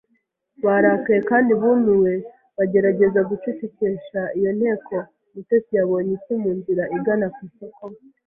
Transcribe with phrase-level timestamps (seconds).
[0.65, 2.13] Barakaye kandi bumiwe,
[2.57, 4.95] bagerageza gucecekesha iyo nteko
[5.33, 7.83] Mutesi yabonye iki munzira igana kwisoko